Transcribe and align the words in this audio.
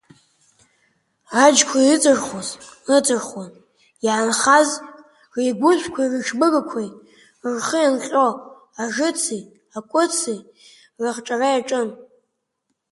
Аџьқәа 1.43 1.79
иҵырхуаз, 1.93 2.49
ыҵырхуан, 2.95 3.51
иаанхаз, 4.05 4.69
реигәышәқәеи 5.35 6.11
рыҽбыгақәеи 6.11 6.89
рхы 7.55 7.77
иаанҟьо 7.81 8.27
ажыци 8.81 9.41
ақәыци 9.77 10.39
рыхҿара 11.01 11.47
иаҿын. 11.51 11.89